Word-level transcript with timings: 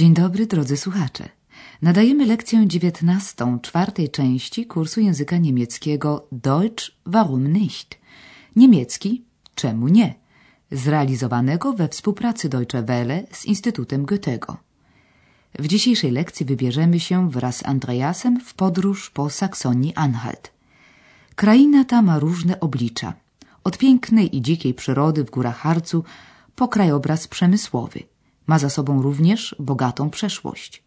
Dzień 0.00 0.14
dobry, 0.14 0.46
drodzy 0.46 0.76
słuchacze. 0.76 1.28
Nadajemy 1.82 2.26
lekcję 2.26 2.66
dziewiętnastą 2.66 3.60
czwartej 3.60 4.10
części 4.10 4.66
kursu 4.66 5.00
języka 5.00 5.36
niemieckiego 5.36 6.26
Deutsch 6.32 6.90
warum 7.06 7.52
nicht? 7.52 7.98
Niemiecki 8.56 9.24
czemu 9.54 9.88
nie? 9.88 10.14
Zrealizowanego 10.72 11.72
we 11.72 11.88
współpracy 11.88 12.48
Deutsche 12.48 12.82
Welle 12.82 13.26
z 13.32 13.44
Instytutem 13.44 14.04
Goethego. 14.04 14.56
W 15.58 15.66
dzisiejszej 15.66 16.10
lekcji 16.10 16.46
wybierzemy 16.46 17.00
się 17.00 17.30
wraz 17.30 17.56
z 17.56 17.66
Andreasem 17.66 18.40
w 18.40 18.54
podróż 18.54 19.10
po 19.10 19.30
Saksonii-Anhalt. 19.30 20.50
Kraina 21.34 21.84
ta 21.84 22.02
ma 22.02 22.18
różne 22.18 22.60
oblicza. 22.60 23.14
Od 23.64 23.78
pięknej 23.78 24.36
i 24.36 24.42
dzikiej 24.42 24.74
przyrody 24.74 25.24
w 25.24 25.30
górach 25.30 25.56
Harcu 25.56 26.04
po 26.54 26.68
krajobraz 26.68 27.28
przemysłowy. 27.28 28.19
Ma 28.50 28.58
za 28.58 28.70
sobą 28.70 29.02
również 29.02 29.40
bogatą 29.58 30.10
przeszłość. 30.10 30.82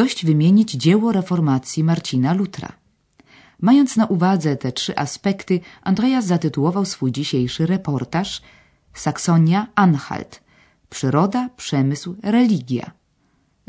Dość 0.00 0.18
wymienić 0.26 0.70
dzieło 0.72 1.12
reformacji 1.12 1.84
Marcina 1.84 2.32
Lutra. 2.34 2.72
Mając 3.60 3.96
na 3.96 4.06
uwadze 4.06 4.56
te 4.56 4.72
trzy 4.72 4.96
aspekty, 4.96 5.60
Andreas 5.82 6.26
zatytułował 6.26 6.84
swój 6.84 7.12
dzisiejszy 7.12 7.66
reportaż 7.66 8.42
Saksonia-Anhalt. 8.94 10.32
Przyroda, 10.90 11.48
przemysł, 11.56 12.16
religia. 12.22 12.90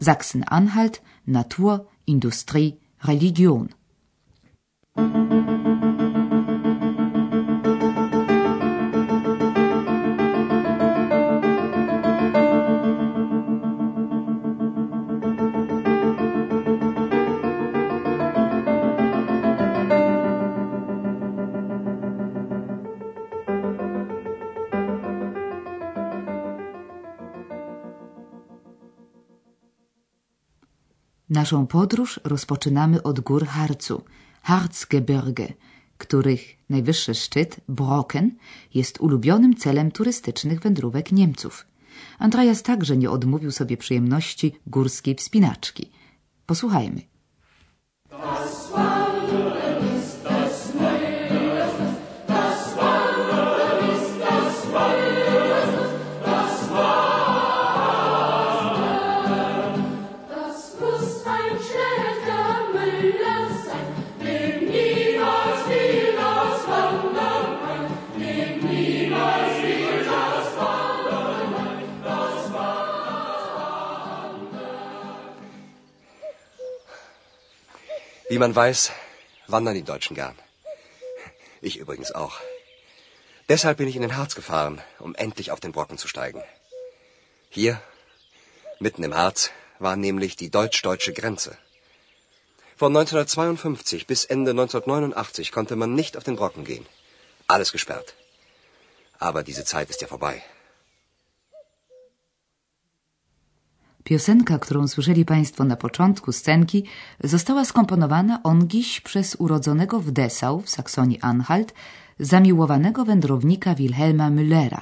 Sachsen-Anhalt, 0.01 0.95
Natur, 1.27 1.79
Industrie, 2.07 2.71
Religion. 3.07 3.67
Naszą 31.29 31.67
podróż 31.67 32.19
rozpoczynamy 32.23 33.03
od 33.03 33.19
gór 33.19 33.45
Harcu, 33.45 34.03
Harzgebirge, 34.43 35.53
których 35.97 36.41
najwyższy 36.69 37.15
szczyt, 37.15 37.59
Brocken, 37.69 38.31
jest 38.73 38.99
ulubionym 38.99 39.55
celem 39.55 39.91
turystycznych 39.91 40.59
wędrówek 40.59 41.11
Niemców. 41.11 41.65
Andreas 42.19 42.63
także 42.63 42.97
nie 42.97 43.09
odmówił 43.09 43.51
sobie 43.51 43.77
przyjemności 43.77 44.55
górskiej 44.67 45.15
wspinaczki. 45.15 45.91
Posłuchajmy. 46.45 47.14
Wie 78.35 78.39
man 78.47 78.53
weiß, 78.53 78.91
wandern 79.47 79.75
die 79.75 79.89
Deutschen 79.89 80.13
gern. 80.13 80.37
Ich 81.61 81.77
übrigens 81.77 82.11
auch. 82.11 82.41
Deshalb 83.47 83.77
bin 83.77 83.87
ich 83.87 83.95
in 83.95 84.01
den 84.01 84.17
Harz 84.17 84.35
gefahren, 84.35 84.81
um 84.99 85.15
endlich 85.15 85.51
auf 85.51 85.61
den 85.61 85.71
Brocken 85.71 85.97
zu 85.97 86.09
steigen. 86.09 86.43
Hier, 87.49 87.81
mitten 88.77 89.05
im 89.05 89.15
Harz, 89.15 89.51
war 89.79 89.95
nämlich 89.95 90.35
die 90.35 90.49
deutsch-deutsche 90.49 91.13
Grenze. 91.13 91.57
Von 92.75 92.91
1952 92.91 94.05
bis 94.05 94.25
Ende 94.25 94.51
1989 94.51 95.53
konnte 95.53 95.77
man 95.77 95.95
nicht 95.95 96.17
auf 96.17 96.25
den 96.25 96.35
Brocken 96.35 96.65
gehen. 96.65 96.85
Alles 97.47 97.71
gesperrt. 97.71 98.15
Aber 99.17 99.43
diese 99.43 99.63
Zeit 99.63 99.89
ist 99.89 100.01
ja 100.01 100.09
vorbei. 100.09 100.43
Piosenka, 104.05 104.59
którą 104.59 104.87
słyszeli 104.87 105.25
Państwo 105.25 105.63
na 105.63 105.75
początku 105.75 106.31
scenki, 106.31 106.83
została 107.23 107.65
skomponowana 107.65 108.43
ongiś 108.43 109.01
przez 109.01 109.35
urodzonego 109.39 109.99
w 109.99 110.11
Dessau 110.11 110.61
w 110.61 110.69
Saksonii-Anhalt 110.69 111.73
zamiłowanego 112.19 113.05
wędrownika 113.05 113.75
Wilhelma 113.75 114.29
Müllera. 114.31 114.81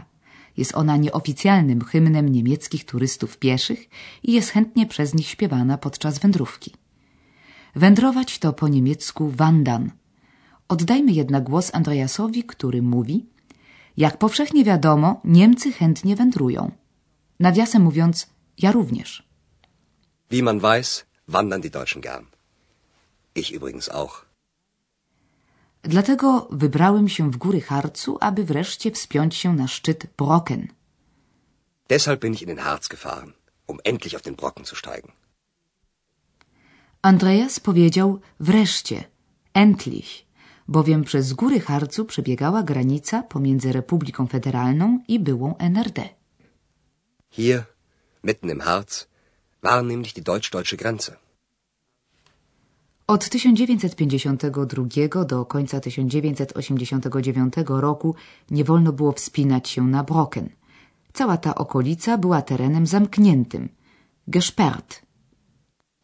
Jest 0.57 0.75
ona 0.75 0.97
nieoficjalnym 0.97 1.81
hymnem 1.81 2.29
niemieckich 2.29 2.85
turystów 2.85 3.37
pieszych 3.37 3.89
i 4.23 4.33
jest 4.33 4.49
chętnie 4.49 4.85
przez 4.85 5.13
nich 5.13 5.27
śpiewana 5.27 5.77
podczas 5.77 6.19
wędrówki. 6.19 6.73
Wędrować 7.75 8.39
to 8.39 8.53
po 8.53 8.67
niemiecku 8.67 9.29
wandern. 9.29 9.89
Oddajmy 10.67 11.11
jednak 11.11 11.43
głos 11.43 11.71
Andreasowi, 11.73 12.43
który 12.43 12.81
mówi 12.81 13.25
Jak 13.97 14.17
powszechnie 14.17 14.63
wiadomo, 14.63 15.21
Niemcy 15.23 15.71
chętnie 15.71 16.15
wędrują. 16.15 16.71
Nawiasem 17.39 17.81
mówiąc, 17.83 18.32
ja 18.57 18.71
również. 18.71 19.23
Wie 20.31 20.43
man 20.43 20.59
weiß, 20.59 21.05
wandern 21.27 21.61
die 21.61 21.71
Deutschen 21.71 22.01
gern. 22.01 22.25
Ich 23.35 23.51
übrigens 23.51 23.89
auch. 23.89 24.25
Dlatego 25.83 26.47
wybrałem 26.51 27.09
się 27.09 27.31
w 27.31 27.37
góry 27.37 27.61
Harcu, 27.61 28.17
aby 28.19 28.43
wreszcie 28.43 28.91
wspiąć 28.91 29.35
się 29.35 29.53
na 29.53 29.67
szczyt 29.67 30.07
Brocken. 30.17 30.67
Deshalb 31.89 32.21
bin 32.21 32.33
ich 32.33 32.41
in 32.41 32.47
den 32.47 32.59
Harz 32.59 32.87
gefahren, 32.87 33.33
um 33.67 33.79
endlich 33.83 34.15
auf 34.15 34.21
den 34.21 34.35
Brocken 34.35 34.65
zu 34.65 34.75
steigen. 34.75 35.11
Andreas 37.01 37.59
powiedział 37.59 38.19
wreszcie, 38.39 39.03
endlich, 39.53 40.25
bowiem 40.67 41.03
przez 41.03 41.33
góry 41.33 41.59
Harcu 41.59 42.05
przebiegała 42.05 42.63
granica 42.63 43.23
pomiędzy 43.23 43.71
Republiką 43.71 44.27
Federalną 44.27 44.99
i 45.07 45.19
byłą 45.19 45.57
NRD. 45.57 46.09
Hier, 47.31 47.72
mitten 48.23 48.49
im 48.49 48.61
Harz, 48.65 49.07
war 49.61 49.83
nämlich 49.83 50.13
die 50.13 50.23
deutsch-deutsche 50.23 50.77
Grenze. 50.77 51.17
Od 53.07 53.29
1952 53.29 55.25
do 55.25 55.45
końca 55.45 55.79
1989 55.79 57.53
roku 57.67 58.15
nie 58.51 58.63
wolno 58.63 58.93
było 58.93 59.11
wspinać 59.11 59.69
się 59.69 59.87
na 59.87 60.03
Brocken. 60.03 60.49
Cała 61.13 61.37
ta 61.37 61.55
okolica 61.55 62.17
była 62.17 62.41
terenem 62.41 62.87
zamkniętym, 62.87 63.69
gesperrt. 64.27 65.01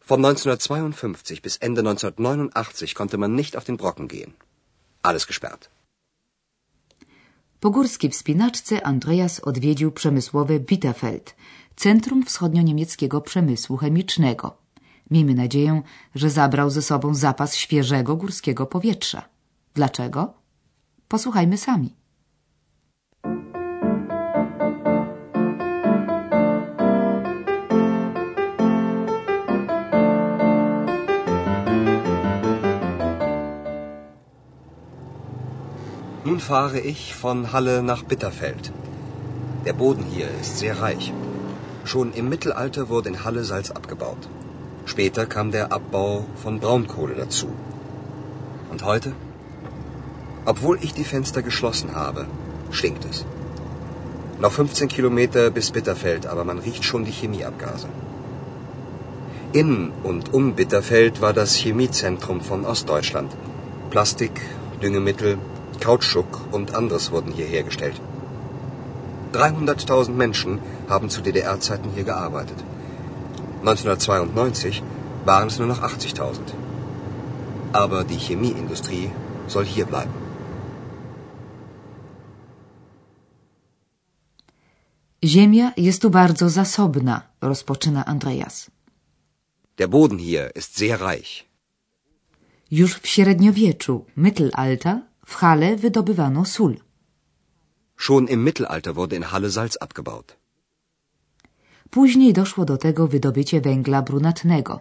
Von 0.07 0.21
1952 0.21 1.41
bis 1.41 1.57
Ende 1.61 1.81
1989 1.81 2.93
konnte 2.93 3.17
man 3.17 3.35
nicht 3.35 3.55
auf 3.55 3.65
den 3.65 3.77
Brocken 3.77 4.07
gehen. 4.07 4.33
Alles 5.03 5.25
gesperrt. 5.25 5.69
Po 7.59 7.69
górskiej 7.69 8.09
wspinaczce 8.09 8.85
Andreas 8.85 9.39
odwiedził 9.39 9.91
przemysłowe 9.91 10.59
Bitterfeld, 10.59 11.35
centrum 11.79 12.23
wschodnio-niemieckiego 12.25 13.21
przemysłu 13.21 13.77
chemicznego. 13.77 14.57
Miejmy 15.11 15.33
nadzieję, 15.33 15.81
że 16.15 16.29
zabrał 16.29 16.69
ze 16.69 16.81
sobą 16.81 17.13
zapas 17.13 17.55
świeżego 17.55 18.15
górskiego 18.15 18.65
powietrza. 18.65 19.21
Dlaczego? 19.73 20.33
Posłuchajmy 21.07 21.57
sami. 21.57 21.95
Nun 36.25 36.39
fahre 36.39 36.79
ich 36.79 37.15
von 37.21 37.45
Halle 37.45 37.81
nach 37.81 38.03
Bitterfeld. 38.03 38.71
Der 39.65 39.73
Boden 39.73 40.03
hier 40.13 40.27
ist 40.41 40.57
sehr 40.57 40.81
reich. 40.81 41.28
Schon 41.89 42.13
im 42.13 42.29
Mittelalter 42.29 42.87
wurde 42.89 43.09
in 43.09 43.23
Halle 43.23 43.43
Salz 43.43 43.71
abgebaut. 43.71 44.27
Später 44.85 45.25
kam 45.25 45.49
der 45.49 45.71
Abbau 45.77 46.25
von 46.35 46.59
Braunkohle 46.59 47.15
dazu. 47.15 47.47
Und 48.69 48.83
heute? 48.85 49.13
Obwohl 50.45 50.77
ich 50.83 50.93
die 50.93 51.07
Fenster 51.11 51.41
geschlossen 51.41 51.95
habe, 51.95 52.27
stinkt 52.69 53.05
es. 53.05 53.25
Noch 54.39 54.51
15 54.51 54.87
Kilometer 54.87 55.49
bis 55.49 55.71
Bitterfeld, 55.71 56.27
aber 56.27 56.43
man 56.43 56.59
riecht 56.59 56.83
schon 56.83 57.05
die 57.05 57.17
Chemieabgase. 57.19 57.87
In 59.53 59.91
und 60.03 60.31
um 60.31 60.53
Bitterfeld 60.53 61.21
war 61.21 61.33
das 61.33 61.55
Chemiezentrum 61.55 62.41
von 62.41 62.65
Ostdeutschland. 62.65 63.31
Plastik, 63.89 64.39
Düngemittel, 64.83 65.39
Kautschuk 65.79 66.39
und 66.51 66.75
anderes 66.75 67.11
wurden 67.11 67.31
hier 67.31 67.47
hergestellt. 67.47 67.99
300.000 69.33 70.11
Menschen 70.11 70.59
haben 70.89 71.09
zu 71.09 71.21
DDR-Zeiten 71.21 71.89
hier 71.95 72.03
gearbeitet. 72.03 72.59
1992 73.61 74.83
waren 75.25 75.47
es 75.47 75.59
nur 75.59 75.67
noch 75.67 75.81
80.000. 75.81 76.39
Aber 77.73 78.03
die 78.03 78.17
Chemieindustrie 78.17 79.11
soll 79.47 79.65
hier 79.65 79.85
bleiben. 79.85 80.13
Ziemia 85.25 85.73
jest 85.77 86.01
tu 86.01 86.09
bardzo 86.09 86.49
zasobna, 86.49 87.21
rozpoczyna 87.41 88.05
Andreas. 88.05 88.71
Der 89.77 89.87
Boden 89.87 90.17
hier 90.17 90.55
ist 90.55 90.77
sehr 90.77 91.01
reich. 91.01 91.45
Już 92.71 92.95
w 92.95 93.07
średniowieczu, 93.07 94.05
Mittelalter, 94.15 95.01
w 95.25 95.35
Halle 95.35 95.75
wydobywano 95.77 96.45
sól. 96.45 96.77
Schon 97.95 98.27
im 98.27 98.43
Mittelalter 98.43 98.95
wurde 98.95 99.15
in 99.15 99.31
Halle 99.31 99.49
Salz 99.49 99.75
abgebaut. 99.77 100.37
Później 101.89 102.33
doszło 102.33 102.65
do 102.65 102.77
tego 102.77 103.07
wydobycie 103.07 103.61
węgla 103.61 104.01
brunatnego. 104.01 104.79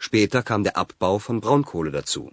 Später 0.00 0.44
kam 0.44 0.62
der 0.62 0.72
Abbau 0.74 1.18
von 1.18 1.40
Braunkohle 1.40 1.90
dazu. 1.90 2.30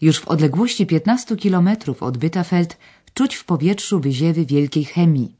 Już 0.00 0.20
w 0.20 0.28
odległości 0.28 0.86
15 0.86 1.36
kilometrów 1.36 2.02
od 2.02 2.16
Bitterfeld 2.18 2.76
czuć 3.14 3.34
w 3.34 3.44
powietrzu 3.44 4.00
wyziewy 4.00 4.46
wielkiej 4.46 4.84
chemii. 4.84 5.36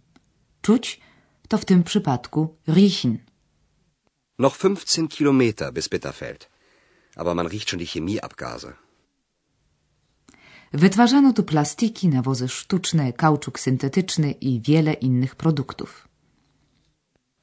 Czuć 0.62 1.00
to 1.48 1.58
w 1.58 1.64
tym 1.64 1.82
przypadku 1.82 2.56
riechen. 2.68 3.18
Noch 4.38 4.58
15 4.58 5.08
Kilometer 5.08 5.72
bis 5.72 5.88
Bitterfeld. 5.88 6.48
Aber 7.16 7.34
man 7.34 7.48
riecht 7.48 7.70
schon 7.70 7.78
die 7.78 7.86
Chemieabgase. 7.86 8.72
Wytwarzano 10.72 11.32
tu 11.32 11.42
plastiki, 11.44 12.08
nawozy 12.08 12.48
sztuczne, 12.48 13.12
kauczuk 13.12 13.60
syntetyczny 13.60 14.30
i 14.30 14.60
wiele 14.60 14.92
innych 14.92 15.36
produktów. 15.36 16.08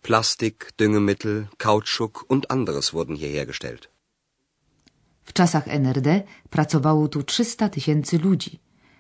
Plastik, 0.02 0.72
Düngemittel, 0.78 1.46
Kautschuk 1.58 2.26
und 2.30 2.46
anderes 2.52 2.92
wurden 2.92 3.16
hier 3.16 3.32
hergestellt. 3.32 3.90
W 5.24 5.34
czasach 5.34 5.68
NRD 5.68 6.24
pracowało 6.50 7.08
tu 7.08 7.24
300 7.24 7.70
tysięcy 7.70 8.20
ludzi. 8.20 8.60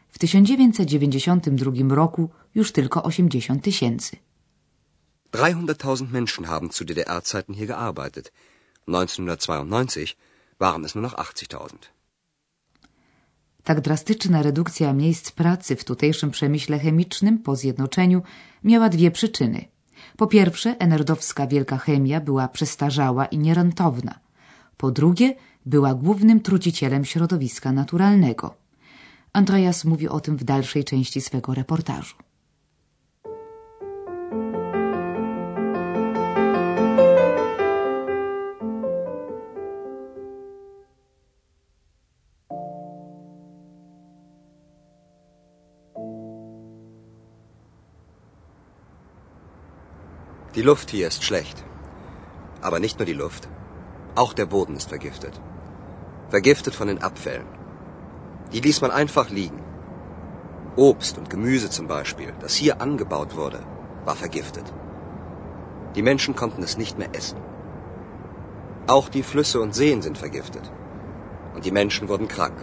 W 0.10 0.20
1992 0.20 1.96
roku 1.96 2.30
już 2.56 2.72
tylko 2.72 3.04
80 3.04 3.64
tysięcy. 3.64 4.18
300.000 5.32 6.12
Menschen 6.12 6.46
haben 6.46 6.70
zu 6.72 6.86
DDR-Zeiten 6.86 7.56
hier 7.56 7.68
gearbeitet. 7.68 8.32
1992 8.88 10.16
waren 10.60 10.86
es 10.86 10.96
nur 10.96 11.04
noch 11.04 11.14
80.000. 11.14 11.95
Tak 13.66 13.82
drastyczna 13.82 14.42
redukcja 14.42 14.94
miejsc 14.94 15.32
pracy 15.32 15.76
w 15.76 15.84
tutejszym 15.84 16.32
przemyśle 16.32 16.80
chemicznym 16.80 17.40
po 17.40 17.56
zjednoczeniu 17.56 18.22
miała 18.64 18.90
dwie 18.90 19.12
przyczyny. 19.12 19.66
Po 20.18 20.28
pierwsze, 20.28 20.76
enerdowska 20.80 21.48
wielka 21.48 21.78
chemia 21.78 22.22
była 22.22 22.48
przestarzała 22.48 23.26
i 23.26 23.38
nierentowna. 23.38 24.20
Po 24.78 24.92
drugie, 24.92 25.36
była 25.66 25.94
głównym 25.94 26.40
trucicielem 26.40 27.06
środowiska 27.06 27.72
naturalnego. 27.72 28.56
Andreas 29.34 29.86
mówi 29.86 30.10
o 30.10 30.20
tym 30.20 30.38
w 30.38 30.44
dalszej 30.44 30.84
części 30.84 31.22
swego 31.22 31.54
reportażu. 31.54 32.16
Die 50.56 50.62
Luft 50.62 50.90
hier 50.90 51.08
ist 51.08 51.24
schlecht. 51.26 51.66
Aber 52.62 52.80
nicht 52.80 52.98
nur 52.98 53.06
die 53.06 53.20
Luft. 53.22 53.50
Auch 54.16 54.32
der 54.32 54.46
Boden 54.46 54.78
ist 54.78 54.88
vergiftet. 54.88 55.42
Vergiftet 56.30 56.74
von 56.74 56.88
den 56.88 57.02
Abfällen. 57.02 57.48
Die 58.54 58.62
ließ 58.62 58.80
man 58.80 58.92
einfach 58.92 59.30
liegen. 59.30 59.62
Obst 60.78 61.18
und 61.18 61.30
Gemüse 61.30 61.70
zum 61.70 61.88
Beispiel, 61.88 62.34
das 62.40 62.56
hier 62.56 62.82
angebaut 62.82 63.36
wurde, 63.36 63.60
war 64.06 64.16
vergiftet. 64.16 64.74
Die 65.96 66.02
Menschen 66.02 66.36
konnten 66.36 66.64
es 66.64 66.78
nicht 66.78 66.98
mehr 66.98 67.14
essen. 67.14 67.40
Auch 68.88 69.10
die 69.10 69.24
Flüsse 69.24 69.60
und 69.60 69.76
Seen 69.76 70.02
sind 70.02 70.18
vergiftet. 70.18 70.72
Und 71.54 71.66
die 71.66 71.72
Menschen 71.72 72.08
wurden 72.08 72.30
krank. 72.30 72.58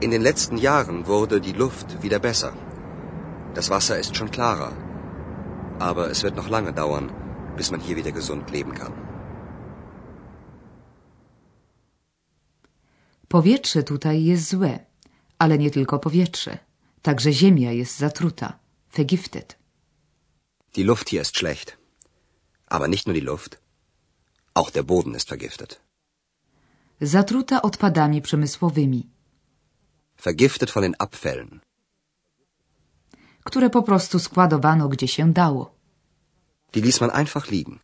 In 0.00 0.10
den 0.10 0.20
letzten 0.20 0.58
Jahren 0.58 1.06
wurde 1.06 1.40
die 1.40 1.52
Luft 1.52 2.02
wieder 2.02 2.18
besser. 2.18 2.52
Das 3.54 3.70
Wasser 3.70 3.98
ist 3.98 4.14
schon 4.16 4.30
klarer. 4.30 4.72
Aber 5.78 6.10
es 6.10 6.22
wird 6.22 6.36
noch 6.36 6.48
lange 6.48 6.72
dauern, 6.72 7.10
bis 7.56 7.70
man 7.70 7.80
hier 7.80 7.96
wieder 7.96 8.12
gesund 8.12 8.50
leben 8.50 8.74
kann. 8.74 8.92
Powietrze 13.28 13.82
tutaj 13.82 14.24
jest 14.24 14.48
złe, 14.48 14.78
ale 15.38 15.58
nie 15.58 15.70
tylko 15.70 15.98
powietrze. 15.98 16.58
Także 17.02 17.32
ziemia 17.32 17.72
jest 17.72 17.96
zatruta, 17.96 18.58
vergiftet. 18.90 19.56
Die 20.74 20.84
Luft 20.84 21.10
hier 21.10 21.22
ist 21.22 21.36
schlecht. 21.36 21.76
Aber 22.66 22.88
nicht 22.88 23.06
nur 23.06 23.14
die 23.14 23.26
Luft. 23.32 23.58
Auch 24.54 24.70
der 24.70 24.82
Boden 24.82 25.14
ist 25.14 25.28
vergiftet. 25.28 25.80
Zatruta 27.00 27.62
odpadami 27.62 28.22
przemysłowymi, 28.22 29.06
Vergiftet 30.16 30.70
von 30.70 30.82
den 30.82 30.94
Abfällen. 30.98 31.60
Które 33.48 33.70
po 33.70 33.82
prostu 33.88 34.18
składowano 34.18 34.88
gdzie 34.88 35.08
się 35.08 35.32
dało. 35.32 35.62
Die 36.72 36.82
ließ 36.82 37.00
man 37.00 37.10
einfach 37.22 37.50
liegen. 37.50 37.78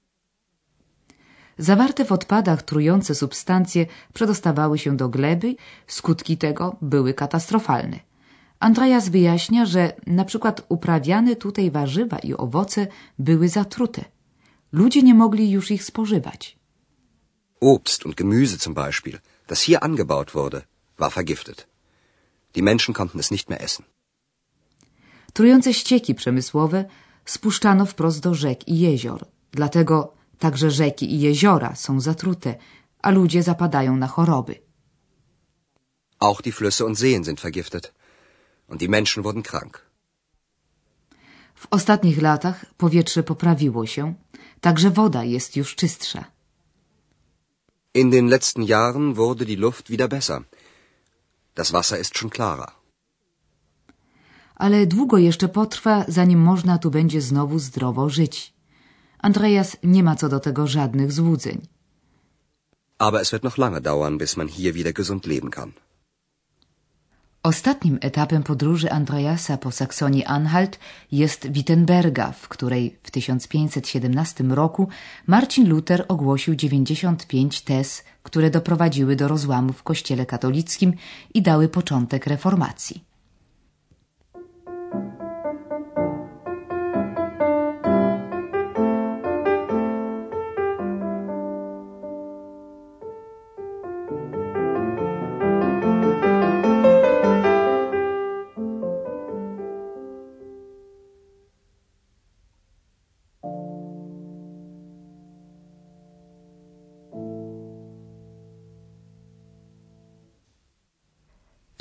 Zawarte 1.58 2.04
w 2.04 2.12
odpadach 2.12 2.62
trujące 2.62 3.14
substancje 3.14 3.86
przedostawały 4.12 4.78
się 4.78 4.96
do 4.96 5.08
gleby, 5.08 5.56
skutki 5.86 6.36
tego 6.36 6.76
były 6.92 7.14
katastrofalne. 7.14 7.98
Andreas 8.60 9.08
wyjaśnia, 9.08 9.66
że 9.66 9.82
na 10.06 10.24
przykład 10.24 10.56
uprawiane 10.68 11.36
tutaj 11.36 11.70
warzywa 11.70 12.18
i 12.18 12.34
owoce 12.34 12.86
były 13.18 13.48
zatrute. 13.48 14.04
Ludzie 14.72 15.02
nie 15.02 15.14
mogli 15.14 15.50
już 15.50 15.70
ich 15.70 15.84
spożywać. 15.84 16.58
Obst 17.60 18.06
und 18.06 18.14
Gemüse 18.20 18.56
zum 18.66 18.74
Beispiel, 18.74 19.18
das 19.46 19.60
hier 19.62 19.78
angebaut 19.84 20.30
wurde, 20.30 20.62
war 20.98 21.12
vergiftet. 21.12 21.66
Die 22.54 22.62
Menschen 22.62 22.94
konnten 22.94 23.18
es 23.20 23.30
nicht 23.30 23.48
mehr 23.50 23.60
essen. 23.60 23.84
Trujące 25.32 25.74
ścieki 25.74 26.14
przemysłowe 26.14 26.84
spuszczano 27.24 27.86
wprost 27.86 28.20
do 28.20 28.34
rzek 28.34 28.68
i 28.68 28.78
jezior. 28.78 29.26
Dlatego 29.52 30.14
także 30.38 30.70
rzeki 30.70 31.14
i 31.14 31.20
jeziora 31.20 31.74
są 31.74 32.00
zatrute, 32.00 32.54
a 33.02 33.10
ludzie 33.10 33.42
zapadają 33.42 33.96
na 33.96 34.06
choroby. 34.06 34.54
Auch 36.18 36.42
die 36.42 36.52
Flüsse 36.52 36.84
und 36.84 36.98
Seen 36.98 37.24
sind 37.24 37.40
vergiftet. 37.40 37.92
Und 38.68 38.80
die 38.80 38.88
Menschen 38.88 39.22
wurden 39.22 39.42
krank. 39.42 39.86
W 41.54 41.66
ostatnich 41.70 42.22
latach 42.22 42.64
powietrze 42.76 43.22
poprawiło 43.22 43.86
się, 43.86 44.14
także 44.60 44.90
woda 44.90 45.24
jest 45.24 45.56
już 45.56 45.74
czystsza. 45.74 46.24
In 47.94 48.10
den 48.10 48.28
letzten 48.28 48.62
Jahren 48.64 49.14
wurde 49.14 49.44
die 49.46 49.56
Luft 49.56 49.90
wieder 49.90 50.08
besser. 50.08 50.42
Das 51.54 51.72
Wasser 51.72 52.00
ist 52.00 52.18
schon 52.18 52.30
klarer. 52.30 52.81
Ale 54.64 54.86
długo 54.86 55.18
jeszcze 55.18 55.48
potrwa, 55.48 56.04
zanim 56.08 56.40
można 56.50 56.78
tu 56.78 56.90
będzie 56.90 57.20
znowu 57.20 57.58
zdrowo 57.58 58.08
żyć. 58.08 58.34
Andreas 59.18 59.76
nie 59.82 60.02
ma 60.02 60.14
co 60.16 60.28
do 60.28 60.40
tego 60.40 60.66
żadnych 60.66 61.12
złudzeń. 61.12 61.58
Aber 62.98 63.20
es 63.22 63.30
wird 63.30 63.42
noch 63.42 63.58
lange 63.58 63.80
dauern, 63.80 64.18
bis 64.18 64.36
man 64.36 64.48
hier 64.48 64.74
wieder 64.74 64.92
gesund 64.92 65.26
leben 65.26 65.50
kann. 65.50 65.72
Ostatnim 67.42 67.98
etapem 68.00 68.42
podróży 68.42 68.90
Andreasa 68.90 69.56
po 69.56 69.70
Saksonii-Anhalt 69.70 70.78
jest 71.12 71.52
Wittenberga, 71.52 72.32
w 72.32 72.48
której 72.48 72.98
w 73.02 73.10
1517 73.10 74.44
roku 74.44 74.88
Marcin 75.26 75.68
Luther 75.68 76.04
ogłosił 76.08 76.54
95 76.54 77.60
tez, 77.60 78.04
które 78.22 78.50
doprowadziły 78.50 79.16
do 79.16 79.28
rozłamu 79.28 79.72
w 79.72 79.82
kościele 79.82 80.26
katolickim 80.26 80.92
i 81.34 81.42
dały 81.42 81.68
początek 81.68 82.26
reformacji. 82.26 83.11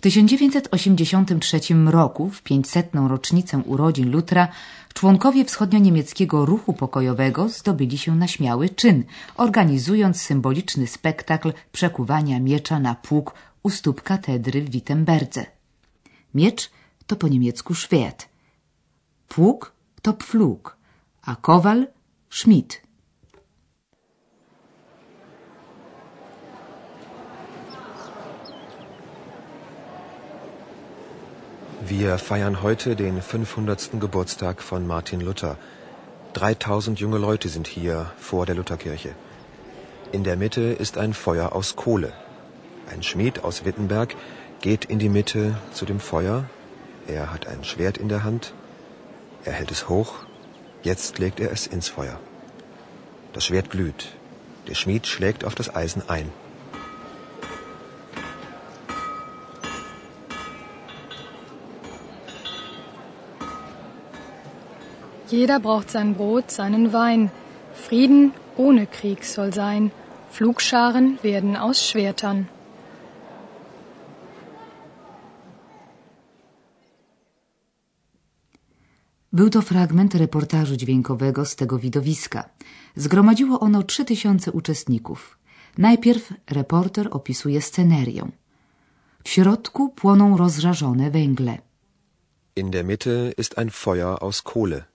W 0.01 0.03
W 0.03 0.07
1983 0.09 1.59
roku, 1.85 2.29
w 2.29 2.41
500. 2.41 2.89
rocznicę 3.07 3.57
urodzin 3.57 4.11
Lutra, 4.11 4.47
członkowie 4.93 5.45
wschodnioniemieckiego 5.45 6.45
ruchu 6.45 6.73
pokojowego 6.73 7.49
zdobyli 7.49 7.97
się 7.97 8.15
na 8.15 8.27
śmiały 8.27 8.69
czyn, 8.69 9.03
organizując 9.37 10.21
symboliczny 10.21 10.87
spektakl 10.87 11.53
przekuwania 11.71 12.39
miecza 12.39 12.79
na 12.79 12.95
pług 12.95 13.33
u 13.63 13.69
stóp 13.69 14.01
katedry 14.01 14.61
w 14.61 14.69
Wittenberdze. 14.69 15.45
Miecz 16.33 16.71
to 17.07 17.15
po 17.15 17.27
niemiecku 17.27 17.75
Schwert, 17.75 18.29
pług 19.27 19.73
to 20.01 20.13
pflug, 20.13 20.77
a 21.21 21.35
kowal 21.35 21.87
Schmied. 22.29 22.90
Wir 31.91 32.17
feiern 32.17 32.61
heute 32.61 32.95
den 32.95 33.21
500. 33.21 33.99
Geburtstag 33.99 34.61
von 34.61 34.87
Martin 34.87 35.19
Luther. 35.19 35.57
3000 36.31 36.97
junge 37.01 37.17
Leute 37.17 37.49
sind 37.49 37.67
hier 37.67 38.13
vor 38.17 38.45
der 38.45 38.55
Lutherkirche. 38.55 39.13
In 40.13 40.23
der 40.23 40.37
Mitte 40.37 40.61
ist 40.61 40.97
ein 40.97 41.13
Feuer 41.13 41.51
aus 41.51 41.75
Kohle. 41.75 42.13
Ein 42.89 43.03
Schmied 43.03 43.43
aus 43.43 43.65
Wittenberg 43.65 44.15
geht 44.61 44.85
in 44.85 44.99
die 44.99 45.09
Mitte 45.09 45.57
zu 45.73 45.83
dem 45.83 45.99
Feuer. 45.99 46.45
Er 47.07 47.33
hat 47.33 47.45
ein 47.47 47.65
Schwert 47.65 47.97
in 47.97 48.07
der 48.07 48.23
Hand. 48.23 48.53
Er 49.43 49.51
hält 49.51 49.69
es 49.69 49.89
hoch. 49.89 50.13
Jetzt 50.83 51.19
legt 51.19 51.41
er 51.41 51.51
es 51.51 51.67
ins 51.67 51.89
Feuer. 51.89 52.17
Das 53.33 53.43
Schwert 53.43 53.69
glüht. 53.69 54.13
Der 54.69 54.75
Schmied 54.75 55.07
schlägt 55.07 55.43
auf 55.43 55.55
das 55.55 55.75
Eisen 55.75 56.03
ein. 56.07 56.31
Jeder 65.31 65.59
braucht 65.59 65.89
sein 65.89 66.13
Brot, 66.13 66.51
seinen 66.51 66.91
Wein. 66.93 67.31
Frieden 67.73 68.33
ohne 68.57 68.85
Krieg 68.85 69.23
soll 69.25 69.53
sein. 69.53 69.91
Flugscharen 70.31 71.19
werden 71.23 71.55
aus 71.55 71.77
Schwertern. 71.87 72.45
Był 79.33 79.49
to 79.49 79.61
fragment 79.61 80.15
reportażu 80.15 80.75
dźwiękowego 80.75 81.45
z 81.45 81.55
tego 81.55 81.79
widowiska. 81.79 82.49
Zgromadziło 82.95 83.59
ono 83.59 83.83
trzy 83.83 84.05
tysiące 84.05 84.51
uczestników. 84.51 85.37
Najpierw 85.77 86.33
reporter 86.49 87.07
opisuje 87.11 87.61
scenerię. 87.61 88.23
W 89.23 89.29
środku 89.29 89.89
płoną 89.89 90.37
rozżarzone 90.37 91.11
węgle. 91.11 91.57
In 92.55 92.71
der 92.71 92.85
Mitte 92.85 93.31
ist 93.37 93.57
ein 93.57 93.69
Feuer 93.69 94.23
aus 94.23 94.41
Kohle. 94.41 94.90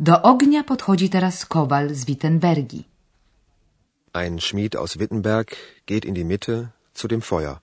Do 0.00 0.22
ognia 0.22 0.64
podchodzi 0.64 1.08
teraz 1.10 1.46
kowal 1.46 1.94
z 1.94 2.04
Wittenbergi. 2.04 2.84
Ein 4.12 4.40
Schmied 4.40 4.76
aus 4.76 4.98
Wittenberg 4.98 5.56
geht 5.86 6.04
in 6.04 6.14
die 6.14 6.24
Mitte 6.24 6.68
zu 6.94 7.08
dem 7.08 7.20
Feuer. 7.20 7.60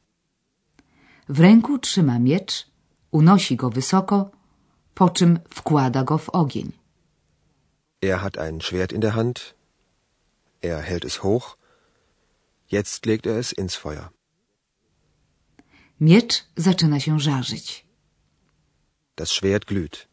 W 1.29 1.39
ręku 1.39 1.79
trzyma 1.79 2.19
miecz, 2.19 2.67
unosi 3.11 3.55
go 3.55 3.69
wysoko, 3.69 4.31
po 4.93 5.09
czym 5.09 5.39
wkłada 5.49 6.03
go 6.03 6.17
w 6.17 6.29
ogień. 6.29 6.71
Er 8.01 8.17
hat 8.19 8.37
ein 8.37 8.61
Schwert 8.61 8.93
in 8.93 9.01
der 9.01 9.15
Hand. 9.15 9.55
Er 10.61 10.81
hält 10.81 11.05
es 11.05 11.23
hoch. 11.23 11.57
Jetzt 12.71 13.05
legt 13.05 13.27
er 13.27 13.37
es 13.37 13.53
ins 13.53 13.75
Feuer. 13.75 14.09
Miecz 15.99 16.45
zaczyna 16.57 16.99
się 16.99 17.19
żarzyć. 17.19 17.85
Das 19.15 19.29
Schwert 19.29 19.65
glüht. 19.65 20.06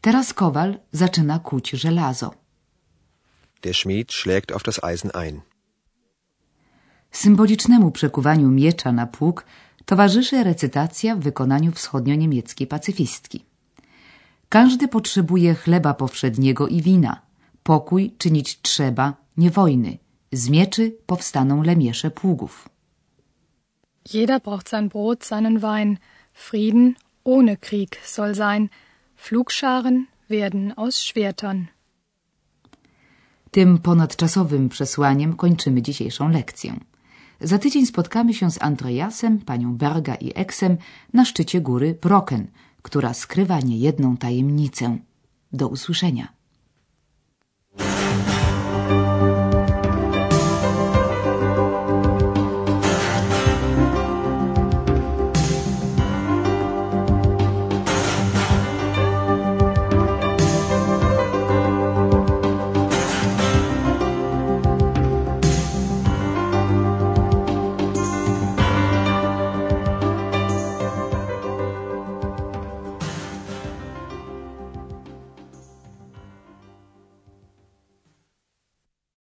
Teraz 0.00 0.34
kowal 0.34 0.78
zaczyna 0.92 1.38
kuć 1.38 1.70
żelazo. 1.70 2.34
Der 3.62 3.74
Schmied 3.74 4.12
schlägt 4.12 4.52
auf 4.52 4.62
das 4.62 4.84
Eisen 4.84 5.10
ein. 5.14 5.40
Symbolicznemu 7.10 7.90
przekuwaniu 7.90 8.48
miecza 8.48 8.92
na 8.92 9.06
pług 9.06 9.44
towarzyszy 9.84 10.44
recytacja 10.44 11.16
w 11.16 11.20
wykonaniu 11.20 11.72
wschodnio-niemieckiej 11.72 12.66
pacyfistki. 12.66 13.44
Każdy 14.48 14.88
potrzebuje 14.88 15.54
chleba 15.54 15.94
powszedniego 15.94 16.68
i 16.68 16.82
wina. 16.82 17.22
Pokój 17.62 18.14
czynić 18.18 18.60
trzeba, 18.60 19.14
nie 19.36 19.50
wojny. 19.50 19.98
Z 20.32 20.48
mieczy 20.48 20.96
powstaną 21.06 21.62
lemiesze 21.62 22.10
pługów. 22.10 22.68
Jeder 24.12 24.40
braucht 24.42 24.68
sein 24.68 24.88
Brot, 24.88 25.24
seinen 25.24 25.58
Wein. 25.58 25.98
Frieden 26.32 26.94
ohne 27.24 27.56
Krieg 27.56 27.96
soll 28.04 28.34
sein. 28.34 28.68
Flugscharen 29.18 30.06
werden 30.28 30.72
aus 30.76 30.96
Schwertern. 30.96 31.64
Tym 33.50 33.78
ponadczasowym 33.78 34.68
przesłaniem 34.68 35.36
kończymy 35.36 35.82
dzisiejszą 35.82 36.28
lekcję. 36.28 36.76
Za 37.40 37.58
tydzień 37.58 37.86
spotkamy 37.86 38.34
się 38.34 38.50
z 38.50 38.62
Andreasem, 38.62 39.38
panią 39.38 39.76
Berga 39.76 40.14
i 40.14 40.32
Eksem 40.34 40.76
na 41.12 41.24
szczycie 41.24 41.60
góry 41.60 41.98
Brocken, 42.02 42.46
która 42.82 43.14
skrywa 43.14 43.60
niejedną 43.60 44.16
tajemnicę. 44.16 44.98
Do 45.52 45.68
usłyszenia. 45.68 46.37